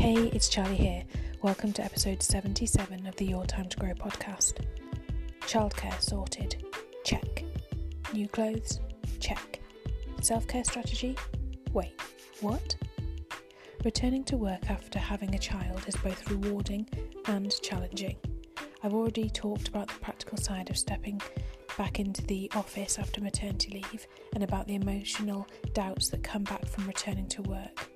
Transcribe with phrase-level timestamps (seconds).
[0.00, 1.04] Hey, it's Charlie here.
[1.42, 4.64] Welcome to episode 77 of the Your Time to Grow podcast.
[5.42, 6.64] Childcare sorted.
[7.04, 7.44] Check.
[8.14, 8.80] New clothes?
[9.18, 9.60] Check.
[10.22, 11.18] Self care strategy?
[11.74, 12.00] Wait,
[12.40, 12.76] what?
[13.84, 16.88] Returning to work after having a child is both rewarding
[17.26, 18.16] and challenging.
[18.82, 21.20] I've already talked about the practical side of stepping
[21.76, 26.64] back into the office after maternity leave and about the emotional doubts that come back
[26.64, 27.89] from returning to work.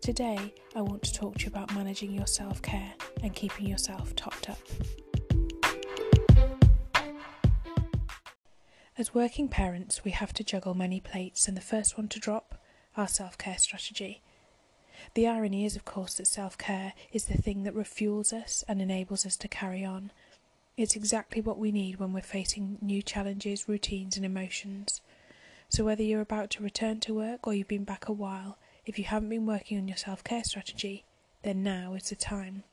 [0.00, 4.14] Today, I want to talk to you about managing your self care and keeping yourself
[4.16, 4.58] topped up.
[8.96, 12.60] As working parents, we have to juggle many plates, and the first one to drop,
[12.96, 14.22] our self care strategy.
[15.14, 18.80] The irony is, of course, that self care is the thing that refuels us and
[18.80, 20.10] enables us to carry on.
[20.76, 25.00] It's exactly what we need when we're facing new challenges, routines, and emotions.
[25.68, 28.98] So, whether you're about to return to work or you've been back a while, if
[28.98, 31.04] you haven't been working on your self care strategy,
[31.42, 32.64] then now is the time.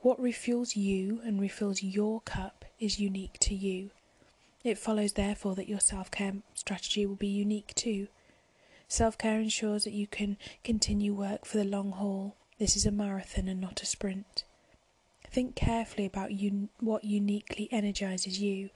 [0.00, 3.90] What refuels you and refills your cup is unique to you.
[4.64, 8.08] It follows, therefore, that your self care strategy will be unique too.
[8.88, 12.36] Self care ensures that you can continue work for the long haul.
[12.58, 14.44] This is a marathon and not a sprint.
[15.30, 18.70] Think carefully about un- what uniquely energizes you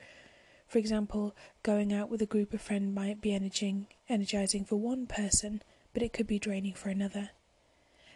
[0.70, 5.06] for example, going out with a group of friends might be energizing, energizing for one
[5.06, 7.30] person, but it could be draining for another.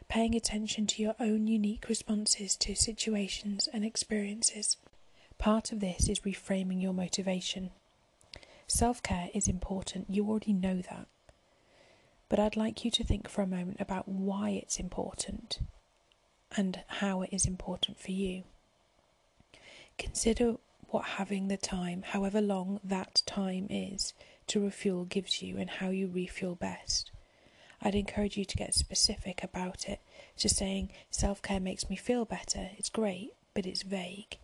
[0.08, 4.76] Paying attention to your own unique responses to situations and experiences.
[5.38, 7.70] Part of this is reframing your motivation.
[8.66, 11.06] Self care is important, you already know that.
[12.28, 15.58] But I'd like you to think for a moment about why it's important
[16.56, 18.44] and how it is important for you.
[19.98, 20.56] Consider
[20.88, 24.14] what having the time, however long that time is,
[24.48, 27.10] to refuel gives you and how you refuel best.
[27.82, 30.00] I'd encourage you to get specific about it.
[30.36, 34.38] Just saying self care makes me feel better, it's great, but it's vague.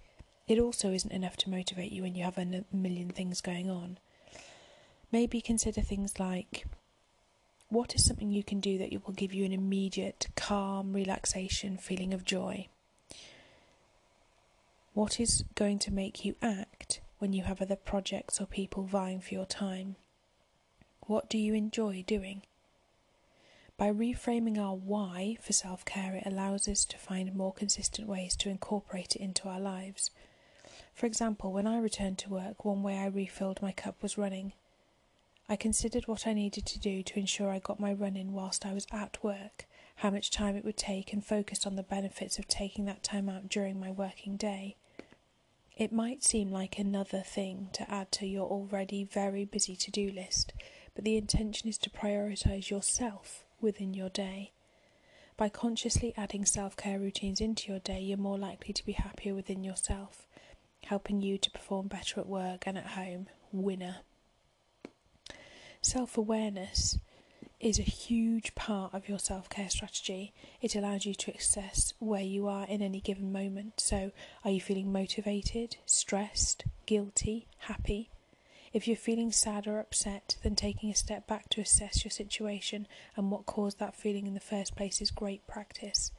[0.46, 3.98] It also isn't enough to motivate you when you have a million things going on.
[5.12, 6.66] Maybe consider things like
[7.70, 12.12] what is something you can do that will give you an immediate, calm, relaxation, feeling
[12.12, 12.66] of joy?
[14.92, 19.20] What is going to make you act when you have other projects or people vying
[19.20, 19.94] for your time?
[21.02, 22.42] What do you enjoy doing?
[23.76, 28.34] By reframing our why for self care, it allows us to find more consistent ways
[28.36, 30.10] to incorporate it into our lives.
[30.92, 34.54] For example, when I returned to work, one way I refilled my cup was running.
[35.48, 38.66] I considered what I needed to do to ensure I got my run in whilst
[38.66, 39.66] I was at work
[40.00, 43.28] how much time it would take, and focused on the benefits of taking that time
[43.28, 44.74] out during my working day.
[45.76, 50.10] It might seem like another thing to add to your already very busy to do
[50.10, 50.52] list,
[50.94, 54.52] but the intention is to prioritise yourself within your day.
[55.36, 59.34] By consciously adding self care routines into your day, you're more likely to be happier
[59.34, 60.26] within yourself,
[60.84, 63.28] helping you to perform better at work and at home.
[63.52, 63.96] Winner.
[65.80, 66.98] Self awareness
[67.60, 70.32] is a huge part of your self care strategy.
[70.62, 73.80] It allows you to assess where you are in any given moment.
[73.80, 74.12] So,
[74.44, 78.10] are you feeling motivated, stressed, guilty, happy?
[78.72, 82.86] If you're feeling sad or upset, then taking a step back to assess your situation
[83.16, 86.12] and what caused that feeling in the first place is great practice.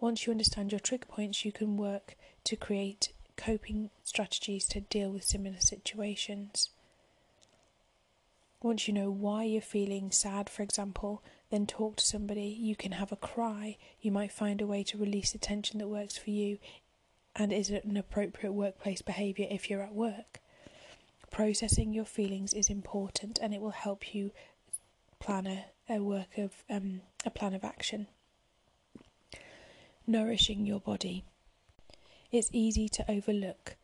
[0.00, 5.10] Once you understand your trigger points, you can work to create coping strategies to deal
[5.10, 6.70] with similar situations.
[8.66, 12.48] Once you know why you're feeling sad, for example, then talk to somebody.
[12.48, 13.76] You can have a cry.
[14.00, 16.58] You might find a way to release the tension that works for you
[17.36, 20.40] and is an appropriate workplace behaviour if you're at work.
[21.30, 24.32] Processing your feelings is important and it will help you
[25.20, 28.08] plan a, a work of um, a plan of action.
[30.08, 31.24] Nourishing your body.
[32.32, 33.76] It's easy to overlook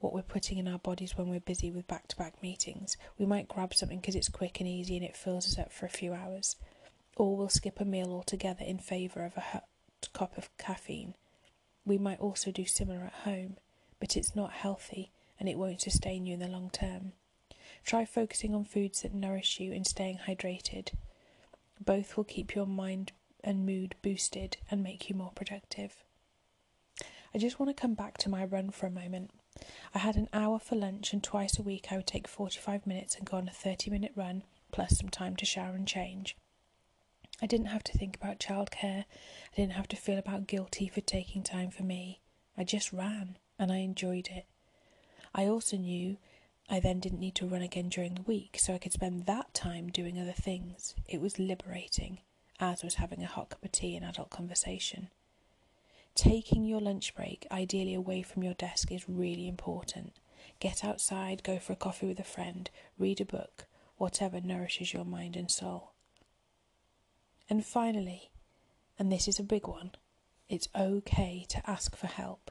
[0.00, 2.96] what we're putting in our bodies when we're busy with back to back meetings.
[3.18, 5.86] We might grab something because it's quick and easy and it fills us up for
[5.86, 6.56] a few hours.
[7.16, 9.64] Or we'll skip a meal altogether in favour of a hot
[10.14, 11.14] cup of caffeine.
[11.84, 13.56] We might also do similar at home,
[14.00, 17.12] but it's not healthy and it won't sustain you in the long term.
[17.84, 20.92] Try focusing on foods that nourish you and staying hydrated.
[21.78, 23.12] Both will keep your mind
[23.42, 26.04] and mood boosted and make you more productive.
[27.34, 29.30] I just want to come back to my run for a moment.
[29.94, 33.16] I had an hour for lunch, and twice a week I would take 45 minutes
[33.16, 36.36] and go on a 30 minute run, plus some time to shower and change.
[37.42, 39.04] I didn't have to think about childcare.
[39.04, 42.20] I didn't have to feel about guilty for taking time for me.
[42.56, 44.46] I just ran, and I enjoyed it.
[45.34, 46.18] I also knew
[46.68, 49.54] I then didn't need to run again during the week, so I could spend that
[49.54, 50.94] time doing other things.
[51.08, 52.18] It was liberating,
[52.58, 55.08] as was having a hot cup of tea and adult conversation.
[56.14, 60.12] Taking your lunch break, ideally away from your desk, is really important.
[60.58, 62.68] Get outside, go for a coffee with a friend,
[62.98, 63.66] read a book,
[63.96, 65.92] whatever nourishes your mind and soul.
[67.48, 68.30] And finally,
[68.98, 69.92] and this is a big one,
[70.48, 72.50] it's okay to ask for help.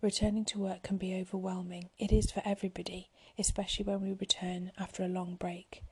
[0.00, 1.90] Returning to work can be overwhelming.
[1.98, 5.82] It is for everybody, especially when we return after a long break.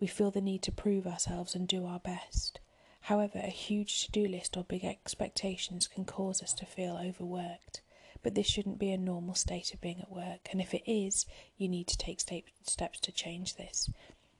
[0.00, 2.60] We feel the need to prove ourselves and do our best.
[3.08, 7.82] However, a huge to do list or big expectations can cause us to feel overworked.
[8.22, 11.26] But this shouldn't be a normal state of being at work, and if it is,
[11.58, 12.20] you need to take
[12.62, 13.90] steps to change this.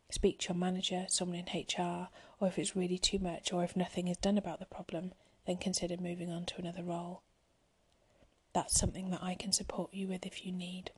[0.09, 2.09] Speak to your manager, someone in HR,
[2.41, 5.13] or if it's really too much, or if nothing is done about the problem,
[5.47, 7.21] then consider moving on to another role.
[8.55, 10.91] That's something that I can support you with if you need.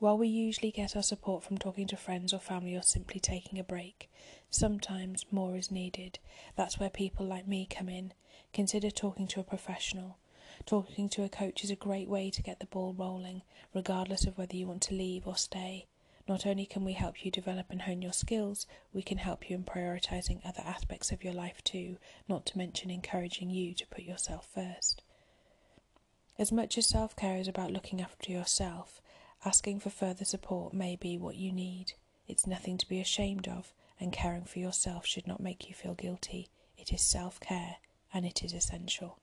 [0.00, 3.58] While we usually get our support from talking to friends or family or simply taking
[3.58, 4.08] a break,
[4.48, 6.20] sometimes more is needed.
[6.54, 8.12] That's where people like me come in.
[8.52, 10.18] Consider talking to a professional.
[10.66, 13.42] Talking to a coach is a great way to get the ball rolling,
[13.74, 15.86] regardless of whether you want to leave or stay.
[16.28, 19.56] Not only can we help you develop and hone your skills, we can help you
[19.56, 21.96] in prioritizing other aspects of your life too,
[22.28, 25.02] not to mention encouraging you to put yourself first.
[26.38, 29.00] As much as self care is about looking after yourself,
[29.44, 31.92] Asking for further support may be what you need.
[32.26, 35.94] It's nothing to be ashamed of, and caring for yourself should not make you feel
[35.94, 36.48] guilty.
[36.76, 37.76] It is self care
[38.12, 39.18] and it is essential.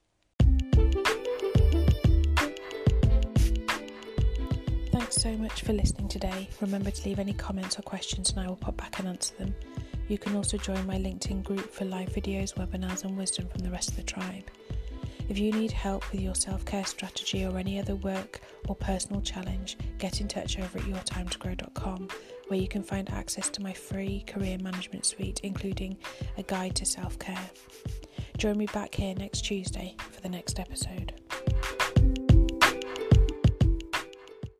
[4.92, 6.50] Thanks so much for listening today.
[6.62, 9.54] Remember to leave any comments or questions and I will pop back and answer them.
[10.08, 13.72] You can also join my LinkedIn group for live videos, webinars, and wisdom from the
[13.72, 14.50] rest of the tribe.
[15.27, 19.22] If you need help with your self care strategy or any other work or personal
[19.22, 22.10] challenge, get in touch over at yourtimetogrow.com
[22.48, 25.98] where you can find access to my free career management suite, including
[26.38, 27.50] a guide to self care.
[28.38, 31.13] Join me back here next Tuesday for the next episode.